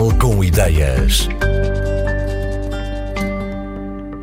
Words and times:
Portugal 0.00 0.18
com 0.18 0.42
ideias. 0.42 1.28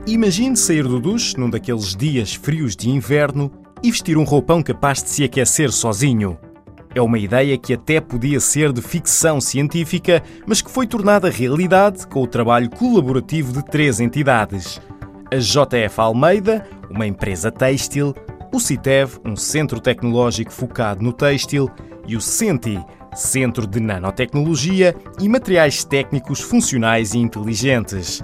Imagine 0.07 0.57
sair 0.57 0.83
do 0.83 0.99
duche 0.99 1.37
num 1.37 1.51
daqueles 1.51 1.95
dias 1.95 2.33
frios 2.33 2.75
de 2.75 2.89
inverno 2.89 3.51
e 3.83 3.91
vestir 3.91 4.17
um 4.17 4.23
roupão 4.23 4.63
capaz 4.63 5.03
de 5.03 5.09
se 5.09 5.23
aquecer 5.23 5.71
sozinho. 5.71 6.35
É 6.95 7.01
uma 7.01 7.19
ideia 7.19 7.55
que 7.59 7.75
até 7.75 8.01
podia 8.01 8.39
ser 8.39 8.73
de 8.73 8.81
ficção 8.81 9.39
científica, 9.39 10.23
mas 10.47 10.63
que 10.63 10.71
foi 10.71 10.87
tornada 10.87 11.29
realidade 11.29 12.07
com 12.07 12.23
o 12.23 12.27
trabalho 12.27 12.71
colaborativo 12.71 13.53
de 13.53 13.63
três 13.63 13.99
entidades: 13.99 14.81
a 15.31 15.35
JF 15.35 16.01
Almeida, 16.01 16.67
uma 16.89 17.05
empresa 17.05 17.51
têxtil, 17.51 18.15
o 18.51 18.59
CITEV, 18.59 19.19
um 19.23 19.35
centro 19.35 19.79
tecnológico 19.79 20.51
focado 20.51 21.03
no 21.03 21.13
têxtil, 21.13 21.69
e 22.07 22.15
o 22.15 22.21
CENTI, 22.21 22.83
Centro 23.17 23.65
de 23.65 23.79
Nanotecnologia 23.79 24.95
e 25.19 25.27
Materiais 25.27 25.83
Técnicos 25.83 26.39
Funcionais 26.39 27.15
e 27.15 27.17
Inteligentes. 27.17 28.23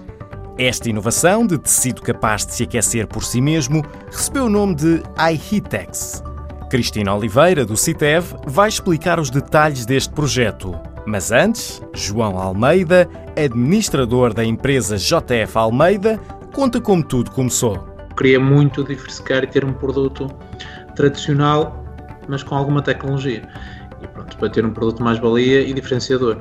Esta 0.56 0.88
inovação 0.88 1.48
de 1.48 1.58
tecido 1.58 2.00
capaz 2.04 2.46
de 2.46 2.54
se 2.54 2.64
aquecer 2.64 3.08
por 3.08 3.24
si 3.24 3.42
mesmo 3.42 3.84
recebeu 4.12 4.46
o 4.46 4.50
nome 4.50 4.76
de 4.76 5.02
iHeatex. 5.18 6.24
Cristina 6.70 7.16
Oliveira, 7.16 7.66
do 7.66 7.76
CITEV, 7.76 8.36
vai 8.46 8.70
explicar 8.70 9.20
os 9.20 9.32
detalhes 9.32 9.84
deste 9.84 10.14
projeto. 10.14 10.80
Mas 11.08 11.32
antes, 11.32 11.82
João 11.96 12.38
Almeida, 12.38 13.10
administrador 13.36 14.32
da 14.32 14.46
empresa 14.46 14.96
JF 14.96 15.58
Almeida, 15.58 16.20
conta 16.54 16.80
como 16.80 17.04
tudo 17.04 17.32
começou. 17.32 17.80
Queria 18.16 18.40
muito 18.40 18.84
diversificar 18.84 19.44
e 19.44 19.48
ter 19.48 19.66
um 19.66 19.73
produto 19.73 20.28
tradicional, 20.96 21.84
mas 22.28 22.44
com 22.44 22.54
alguma 22.54 22.82
tecnologia 22.84 23.50
para 24.44 24.50
ter 24.50 24.66
um 24.66 24.72
produto 24.72 25.02
mais 25.02 25.20
valia 25.20 25.62
e 25.62 25.74
diferenciador. 25.74 26.38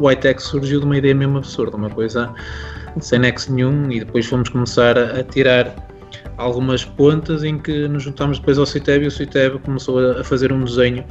O 0.00 0.10
iTech 0.10 0.42
surgiu 0.42 0.80
de 0.80 0.86
uma 0.86 0.98
ideia 0.98 1.14
mesmo 1.14 1.38
absurda, 1.38 1.76
uma 1.76 1.88
coisa 1.88 2.34
sem 2.98 3.20
nexo 3.20 3.52
nenhum, 3.52 3.88
e 3.88 4.00
depois 4.00 4.26
fomos 4.26 4.48
começar 4.48 4.98
a, 4.98 5.22
tirar 5.22 5.72
algumas 6.38 6.84
pontas 6.84 7.44
em 7.44 7.56
que 7.56 7.86
nos 7.86 8.02
juntámos 8.02 8.40
depois 8.40 8.58
ao 8.58 8.66
CITEB 8.66 9.04
e 9.04 9.06
o 9.06 9.10
CITEB 9.12 9.60
começou 9.60 10.00
a, 10.00 10.20
a 10.20 10.24
fazer 10.24 10.52
um 10.52 10.64
desenho 10.64 11.04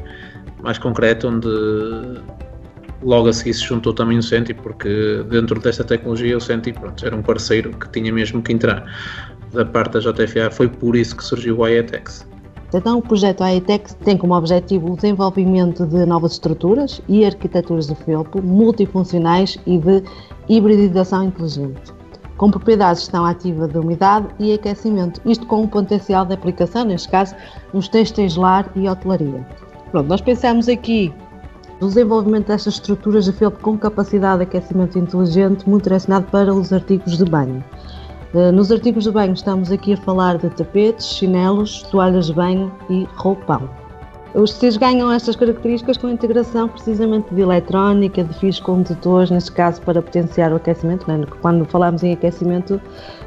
mais 0.61 0.77
concreto 0.77 1.29
onde 1.29 1.47
logo 3.01 3.29
a 3.29 3.33
seguir 3.33 3.53
se 3.53 3.63
juntou 3.63 3.93
também 3.93 4.17
o 4.17 4.23
Senti 4.23 4.53
porque 4.53 5.23
dentro 5.29 5.59
desta 5.59 5.83
tecnologia 5.83 6.35
o 6.37 6.41
Senti 6.41 6.73
pronto, 6.73 7.05
era 7.05 7.15
um 7.15 7.21
parceiro 7.21 7.71
que 7.71 7.87
tinha 7.89 8.11
mesmo 8.11 8.41
que 8.41 8.51
entrar 8.51 8.83
da 9.53 9.63
parte 9.63 9.93
da 9.93 9.99
JFA 9.99 10.51
foi 10.51 10.67
por 10.67 10.95
isso 10.95 11.15
que 11.15 11.23
surgiu 11.23 11.59
o 11.59 11.67
IETEX 11.67 12.27
então, 12.75 12.97
o 12.97 13.01
projeto 13.01 13.41
AETEC 13.41 13.95
tem 13.95 14.17
como 14.17 14.35
objetivo 14.35 14.91
o 14.91 14.95
desenvolvimento 14.95 15.85
de 15.85 16.05
novas 16.05 16.33
estruturas 16.33 17.01
e 17.07 17.23
arquiteturas 17.23 17.87
de 17.87 17.95
felpo 17.95 18.41
multifuncionais 18.41 19.57
e 19.65 19.77
de 19.77 20.03
hibridização 20.49 21.23
inteligente, 21.23 21.93
com 22.35 22.51
propriedades 22.51 23.01
de 23.01 23.05
gestão 23.05 23.25
ativa 23.25 23.67
de 23.67 23.77
umidade 23.77 24.27
e 24.39 24.53
aquecimento, 24.53 25.21
isto 25.25 25.47
com 25.47 25.61
um 25.61 25.67
potencial 25.67 26.25
de 26.25 26.33
aplicação, 26.33 26.83
neste 26.83 27.07
caso, 27.07 27.33
nos 27.73 27.87
textos 27.87 28.35
lar 28.35 28.69
e 28.75 28.89
hotelaria. 28.89 29.47
Pronto, 29.91 30.09
nós 30.09 30.19
pensamos 30.19 30.67
aqui 30.67 31.13
no 31.79 31.87
desenvolvimento 31.87 32.47
destas 32.47 32.73
estruturas 32.73 33.25
de 33.25 33.31
felpo 33.31 33.59
com 33.61 33.77
capacidade 33.77 34.39
de 34.39 34.43
aquecimento 34.43 34.99
inteligente, 34.99 35.67
muito 35.69 35.83
direcionado 35.83 36.25
para 36.31 36.53
os 36.53 36.73
artigos 36.73 37.17
de 37.17 37.25
banho. 37.25 37.63
Eh, 38.35 38.51
nos 38.51 38.69
artigos 38.69 39.05
de 39.05 39.11
banho 39.11 39.31
estamos 39.31 39.71
aqui 39.71 39.93
a 39.93 39.97
falar 39.97 40.37
de 40.37 40.49
tapetes, 40.49 41.07
chinelos, 41.07 41.83
toalhas 41.83 42.25
de 42.25 42.33
banho 42.33 42.69
e 42.89 43.07
roupão. 43.15 43.69
Os 44.33 44.51
tecidos 44.51 44.75
ganham 44.75 45.09
estas 45.09 45.37
características 45.37 45.95
com 45.95 46.07
a 46.07 46.11
integração 46.11 46.67
precisamente 46.67 47.33
de 47.33 47.39
eletrónica, 47.39 48.25
de 48.25 48.37
fios 48.37 48.59
condutores, 48.59 49.31
neste 49.31 49.53
caso 49.53 49.81
para 49.83 50.01
potenciar 50.01 50.51
o 50.51 50.57
aquecimento. 50.57 51.07
Né? 51.07 51.25
Quando 51.41 51.63
falamos 51.63 52.03
em 52.03 52.11
aquecimento, 52.11 52.81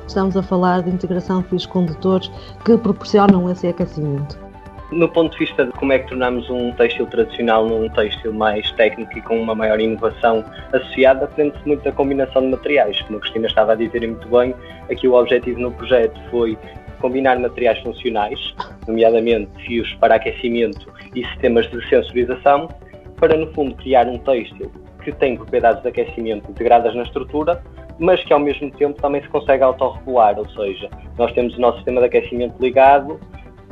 estamos 0.06 0.36
a 0.36 0.42
falar 0.42 0.82
de 0.82 0.90
integração 0.90 1.40
de 1.40 1.48
fios 1.48 1.64
condutores 1.64 2.30
que 2.62 2.76
proporcionam 2.76 3.50
esse 3.50 3.66
aquecimento. 3.66 4.47
No 4.90 5.06
ponto 5.06 5.32
de 5.32 5.44
vista 5.44 5.66
de 5.66 5.72
como 5.72 5.92
é 5.92 5.98
que 5.98 6.08
tornamos 6.08 6.48
um 6.48 6.72
têxtil 6.72 7.06
tradicional 7.06 7.66
num 7.66 7.90
têxtil 7.90 8.32
mais 8.32 8.70
técnico 8.72 9.18
e 9.18 9.20
com 9.20 9.38
uma 9.38 9.54
maior 9.54 9.78
inovação 9.78 10.42
associada, 10.72 11.26
depende 11.26 11.58
muito 11.66 11.84
da 11.84 11.92
combinação 11.92 12.40
de 12.40 12.48
materiais. 12.48 12.98
Como 13.02 13.18
a 13.18 13.20
Cristina 13.20 13.48
estava 13.48 13.72
a 13.72 13.74
dizer 13.74 14.00
muito 14.00 14.26
bem, 14.28 14.54
aqui 14.90 15.06
o 15.06 15.12
objetivo 15.12 15.60
no 15.60 15.72
projeto 15.72 16.18
foi 16.30 16.56
combinar 17.00 17.38
materiais 17.38 17.78
funcionais, 17.80 18.54
nomeadamente 18.86 19.50
fios 19.66 19.92
para 19.96 20.14
aquecimento 20.14 20.90
e 21.14 21.22
sistemas 21.26 21.70
de 21.70 21.86
sensorização, 21.90 22.68
para 23.16 23.36
no 23.36 23.52
fundo 23.52 23.74
criar 23.74 24.06
um 24.06 24.16
têxtil 24.16 24.72
que 25.04 25.12
tem 25.12 25.36
propriedades 25.36 25.82
de 25.82 25.88
aquecimento 25.88 26.50
integradas 26.50 26.94
na 26.94 27.02
estrutura, 27.02 27.62
mas 27.98 28.24
que 28.24 28.32
ao 28.32 28.40
mesmo 28.40 28.70
tempo 28.70 29.00
também 29.02 29.20
se 29.20 29.28
consegue 29.28 29.62
autorregular, 29.62 30.38
ou 30.38 30.48
seja, 30.48 30.88
nós 31.18 31.30
temos 31.32 31.54
o 31.56 31.60
nosso 31.60 31.76
sistema 31.76 32.00
de 32.00 32.06
aquecimento 32.06 32.54
ligado 32.58 33.20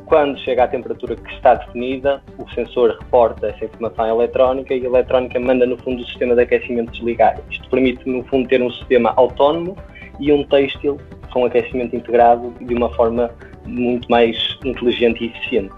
quando 0.06 0.38
chega 0.38 0.64
à 0.64 0.68
temperatura 0.68 1.16
que 1.16 1.34
está 1.34 1.54
definida, 1.54 2.22
o 2.38 2.48
sensor 2.50 2.96
reporta 2.98 3.48
essa 3.48 3.64
informação 3.64 4.08
eletrónica 4.08 4.72
e 4.72 4.82
a 4.82 4.86
eletrónica 4.86 5.38
manda, 5.38 5.66
no 5.66 5.76
fundo, 5.78 6.00
o 6.00 6.06
sistema 6.06 6.34
de 6.34 6.42
aquecimento 6.42 6.92
desligar. 6.92 7.38
Isto 7.50 7.68
permite, 7.68 8.08
no 8.08 8.24
fundo, 8.24 8.48
ter 8.48 8.62
um 8.62 8.70
sistema 8.70 9.12
autónomo 9.16 9.76
e 10.20 10.32
um 10.32 10.44
têxtil 10.44 10.98
com 11.32 11.44
aquecimento 11.44 11.94
integrado 11.94 12.54
de 12.60 12.72
uma 12.72 12.88
forma 12.94 13.30
muito 13.66 14.08
mais 14.08 14.56
inteligente 14.64 15.24
e 15.24 15.26
eficiente. 15.26 15.74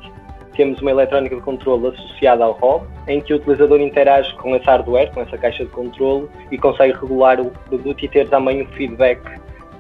Temos 0.55 0.81
uma 0.83 0.91
eletrónica 0.91 1.37
de 1.37 1.43
controle 1.43 1.89
associada 1.89 2.45
ao 2.45 2.53
ROB, 2.53 2.83
em 3.07 3.21
que 3.21 3.33
o 3.33 3.37
utilizador 3.37 3.81
interage 3.81 4.35
com 4.37 4.55
esse 4.55 4.67
hardware, 4.67 5.11
com 5.13 5.23
essa 5.23 5.39
caixa 5.39 5.65
de 5.65 5.71
controle, 5.71 6.29
e 6.51 6.59
consegue 6.59 6.93
regular 6.93 7.41
o 7.41 7.51
produto 7.69 8.05
e 8.05 8.09
ter 8.09 8.29
também 8.29 8.63
o 8.63 8.67
feedback 8.73 9.21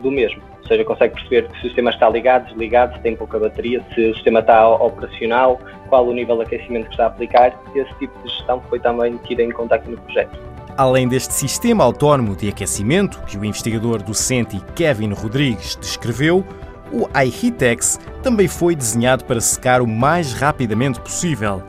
do 0.01 0.11
mesmo 0.11 0.43
ou 0.69 0.69
seja, 0.69 0.85
consegue 0.85 1.15
perceber 1.15 1.49
se 1.51 1.59
o 1.59 1.63
sistema 1.63 1.91
está 1.91 2.11
ligado, 2.11 2.47
desligado, 2.49 2.95
se 2.95 3.01
tem 3.01 3.17
pouca 3.17 3.39
bateria, 3.39 3.83
se 3.95 4.11
o 4.11 4.15
sistema 4.15 4.41
está 4.41 4.69
operacional, 4.69 5.59
qual 5.89 6.07
o 6.07 6.13
nível 6.13 6.37
de 6.37 6.43
aquecimento 6.43 6.85
que 6.87 6.91
está 6.91 7.05
a 7.05 7.07
aplicar. 7.07 7.59
Esse 7.75 7.93
tipo 7.95 8.17
de 8.23 8.29
gestão 8.29 8.63
foi 8.69 8.79
também 8.79 9.17
tido 9.27 9.41
em 9.41 9.51
conta 9.51 9.77
aqui 9.77 9.91
no 9.91 9.97
projeto. 9.97 10.39
Além 10.77 11.09
deste 11.09 11.33
sistema 11.33 11.83
autónomo 11.83 12.37
de 12.37 12.51
aquecimento 12.51 13.21
que 13.23 13.39
o 13.39 13.45
investigador 13.45 14.03
do 14.03 14.13
CENTI 14.13 14.61
Kevin 14.75 15.13
Rodrigues 15.13 15.75
descreveu, 15.77 16.45
o 16.93 17.09
iHeatex 17.19 17.99
também 18.23 18.47
foi 18.47 18.77
desenhado 18.77 19.25
para 19.25 19.41
secar 19.41 19.81
o 19.81 19.87
mais 19.87 20.35
rapidamente 20.35 21.01
possível. 21.01 21.63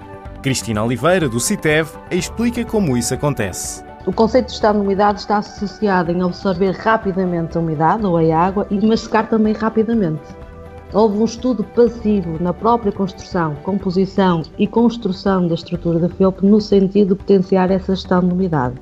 Cristina 0.43 0.83
Oliveira, 0.83 1.27
do 1.27 1.39
CITEV, 1.39 1.89
explica 2.11 2.63
como 2.65 2.95
isso 2.95 3.13
acontece. 3.13 3.88
O 4.09 4.11
conceito 4.11 4.47
de 4.47 4.53
estado 4.53 4.79
de 4.79 4.85
umidade 4.85 5.19
está 5.19 5.37
associado 5.37 6.11
em 6.11 6.23
absorver 6.23 6.71
rapidamente 6.71 7.55
a 7.55 7.61
umidade 7.61 8.03
ou 8.07 8.17
a 8.17 8.35
água 8.35 8.65
e 8.71 8.83
massecar 8.83 9.29
também 9.29 9.53
rapidamente. 9.53 10.23
Houve 10.91 11.19
um 11.19 11.25
estudo 11.25 11.63
passivo 11.63 12.43
na 12.43 12.51
própria 12.51 12.91
construção, 12.91 13.53
composição 13.61 14.41
e 14.57 14.65
construção 14.65 15.47
da 15.47 15.53
estrutura 15.53 15.99
da 15.99 16.09
felpa 16.09 16.41
no 16.41 16.59
sentido 16.59 17.09
de 17.09 17.21
potenciar 17.21 17.69
essa 17.69 17.95
gestão 17.95 18.21
de 18.21 18.33
umidade. 18.33 18.81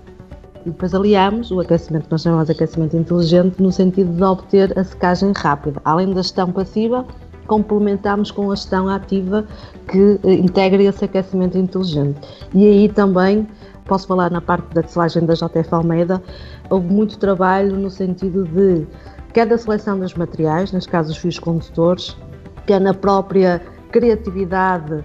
E 0.65 0.69
depois 0.69 0.95
aliamos 0.95 1.51
o 1.51 1.59
aquecimento 1.59 2.05
que 2.05 2.11
nós 2.11 2.21
chamamos 2.21 2.45
de 2.45 2.53
aquecimento 2.53 2.95
inteligente 2.95 3.61
no 3.61 3.69
sentido 3.69 4.13
de 4.13 4.23
obter 4.23 4.79
a 4.79 4.83
secagem 4.85 5.33
rápida. 5.35 5.81
Além 5.83 6.07
da 6.13 6.21
gestão 6.21 6.53
passiva, 6.53 7.05
complementamos 7.47 8.31
com 8.31 8.49
a 8.49 8.55
gestão 8.55 8.87
ativa 8.87 9.45
que 9.89 10.19
integra 10.23 10.83
esse 10.83 11.03
aquecimento 11.03 11.57
inteligente. 11.57 12.17
E 12.53 12.65
aí 12.65 12.87
também 12.87 13.45
posso 13.87 14.07
falar 14.07 14.29
na 14.29 14.41
parte 14.41 14.73
da 14.73 14.83
tecelagem 14.83 15.25
da 15.25 15.33
JF 15.33 15.67
Almeida, 15.71 16.21
houve 16.69 16.87
muito 16.87 17.17
trabalho 17.17 17.75
no 17.75 17.89
sentido 17.89 18.43
de 18.45 18.85
quer 19.33 19.45
da 19.47 19.57
seleção 19.57 19.99
dos 19.99 20.13
materiais, 20.13 20.71
neste 20.71 20.89
caso 20.89 21.11
os 21.11 21.17
fios 21.17 21.39
condutores, 21.39 22.17
quer 22.65 22.81
na 22.81 22.93
própria 22.93 23.61
criatividade 23.91 25.03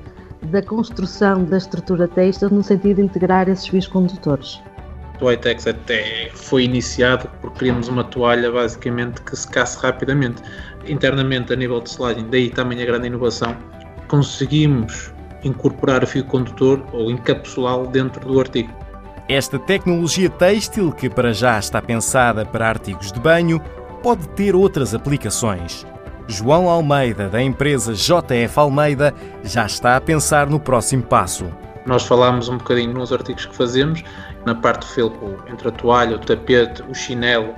da 0.51 0.63
construção 0.63 1.45
da 1.45 1.57
estrutura 1.57 2.09
têxtil 2.09 2.51
no 2.51 2.63
sentido 2.63 2.97
de 2.97 3.03
integrar 3.03 3.49
esses 3.49 3.67
fios 3.67 3.87
condutores. 3.87 4.61
O 5.21 5.31
ITEX 5.31 5.69
até 5.69 6.31
foi 6.35 6.65
iniciado 6.65 7.29
porque 7.41 7.59
queríamos 7.61 7.87
uma 7.87 8.03
toalha 8.03 8.51
basicamente 8.51 9.23
que 9.23 9.37
secasse 9.37 9.79
rapidamente. 9.79 10.43
Internamente, 10.89 11.53
a 11.53 11.57
nível 11.57 11.81
de 11.81 11.91
selagem, 11.91 12.27
daí 12.29 12.51
também 12.51 12.83
a 12.83 12.87
grande 12.87 13.07
inovação, 13.07 13.57
conseguimos 14.09 15.13
incorporar 15.45 16.03
o 16.03 16.07
fio 16.07 16.25
condutor 16.25 16.85
ou 16.93 17.11
encapsulá-lo 17.11 17.87
dentro 17.87 18.27
do 18.27 18.39
artigo. 18.41 18.73
Esta 19.29 19.59
tecnologia 19.59 20.29
têxtil, 20.29 20.93
que 20.93 21.09
para 21.09 21.33
já 21.33 21.59
está 21.59 21.81
pensada 21.81 22.45
para 22.45 22.69
artigos 22.69 23.13
de 23.13 23.21
banho, 23.21 23.61
pode 24.03 24.29
ter 24.31 24.55
outras 24.55 24.95
aplicações. 24.95 25.87
João 26.29 26.69
Almeida, 26.69 27.29
da 27.29 27.43
empresa 27.43 27.95
JF 27.95 28.59
Almeida, 28.59 29.15
já 29.43 29.67
está 29.67 29.97
a 29.97 30.01
pensar 30.01 30.49
no 30.49 30.59
próximo 30.59 31.03
passo. 31.03 31.47
Nós 31.85 32.05
falámos 32.05 32.49
um 32.49 32.59
bocadinho 32.59 32.93
nos 32.93 33.13
artigos 33.13 33.47
que 33.47 33.57
fazemos, 33.57 34.05
na 34.47 34.55
parte 34.55 34.81
do 34.81 34.87
felpo, 34.87 35.37
entre 35.49 35.69
a 35.69 35.73
toalha, 35.73 36.17
o 36.17 36.19
tapete, 36.19 36.83
o 36.89 36.95
chinelo 36.95 37.55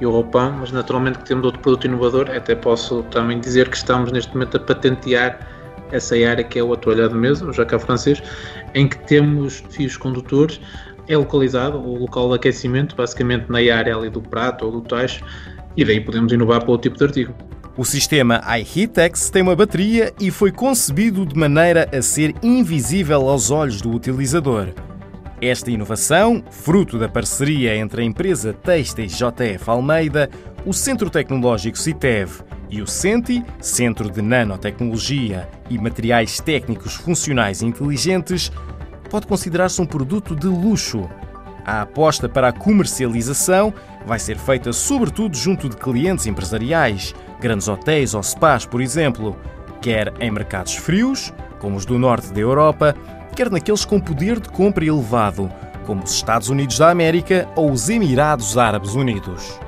e 0.00 0.06
o 0.06 0.10
roupão, 0.10 0.52
mas 0.60 0.70
naturalmente 0.72 1.18
que 1.18 1.24
temos 1.24 1.44
outro 1.44 1.60
produto 1.60 1.86
inovador, 1.86 2.30
até 2.30 2.54
posso 2.54 3.02
também 3.04 3.40
dizer 3.40 3.68
que 3.68 3.76
estamos 3.76 4.12
neste 4.12 4.32
momento 4.32 4.56
a 4.56 4.60
patentear 4.60 5.53
essa 5.92 6.14
área 6.14 6.42
que 6.42 6.58
é 6.58 6.62
o 6.62 6.72
atualhado 6.72 7.14
de 7.14 7.18
mesa, 7.18 7.46
o 7.46 7.52
jacá 7.52 7.78
francês, 7.78 8.22
em 8.74 8.88
que 8.88 8.98
temos 8.98 9.62
fios 9.70 9.96
condutores 9.96 10.60
é 11.08 11.16
localizado, 11.16 11.78
o 11.78 11.98
local 11.98 12.28
de 12.30 12.36
aquecimento, 12.36 12.96
basicamente 12.96 13.46
na 13.48 13.58
área 13.58 13.96
ali 13.96 14.08
do 14.08 14.22
prato 14.22 14.64
ou 14.64 14.72
do 14.72 14.80
tacho, 14.80 15.24
e 15.76 15.84
daí 15.84 16.00
podemos 16.00 16.32
inovar 16.32 16.60
para 16.60 16.70
outro 16.70 16.90
tipo 16.90 16.98
de 16.98 17.04
artigo. 17.04 17.34
O 17.76 17.84
sistema 17.84 18.40
iHeatX 18.56 19.30
tem 19.30 19.42
uma 19.42 19.56
bateria 19.56 20.12
e 20.20 20.30
foi 20.30 20.52
concebido 20.52 21.26
de 21.26 21.36
maneira 21.36 21.88
a 21.92 22.00
ser 22.00 22.32
invisível 22.42 23.28
aos 23.28 23.50
olhos 23.50 23.80
do 23.80 23.90
utilizador. 23.90 24.68
Esta 25.40 25.70
inovação, 25.70 26.42
fruto 26.50 26.98
da 26.98 27.08
parceria 27.08 27.76
entre 27.76 28.02
a 28.02 28.04
empresa 28.04 28.52
Têxteis 28.52 29.12
JF 29.12 29.68
Almeida, 29.68 30.30
o 30.64 30.72
Centro 30.72 31.10
Tecnológico 31.10 31.76
CITEV 31.76 32.44
e 32.74 32.82
o 32.82 32.86
CENTI, 32.88 33.44
Centro 33.60 34.10
de 34.10 34.20
Nanotecnologia 34.20 35.48
e 35.70 35.78
Materiais 35.78 36.40
Técnicos 36.40 36.94
Funcionais 36.94 37.62
Inteligentes, 37.62 38.50
pode 39.08 39.28
considerar-se 39.28 39.80
um 39.80 39.86
produto 39.86 40.34
de 40.34 40.48
luxo. 40.48 41.08
A 41.64 41.82
aposta 41.82 42.28
para 42.28 42.48
a 42.48 42.52
comercialização 42.52 43.72
vai 44.04 44.18
ser 44.18 44.36
feita 44.36 44.72
sobretudo 44.72 45.36
junto 45.36 45.68
de 45.68 45.76
clientes 45.76 46.26
empresariais, 46.26 47.14
grandes 47.40 47.68
hotéis 47.68 48.12
ou 48.12 48.22
spas, 48.24 48.66
por 48.66 48.80
exemplo, 48.80 49.36
quer 49.80 50.12
em 50.18 50.32
mercados 50.32 50.74
frios, 50.74 51.32
como 51.60 51.76
os 51.76 51.86
do 51.86 51.96
norte 51.96 52.32
da 52.32 52.40
Europa, 52.40 52.96
quer 53.36 53.50
naqueles 53.52 53.84
com 53.84 54.00
poder 54.00 54.40
de 54.40 54.48
compra 54.48 54.84
elevado, 54.84 55.48
como 55.86 56.02
os 56.02 56.12
Estados 56.12 56.48
Unidos 56.48 56.76
da 56.78 56.90
América 56.90 57.48
ou 57.54 57.70
os 57.70 57.88
Emirados 57.88 58.58
Árabes 58.58 58.94
Unidos. 58.94 59.60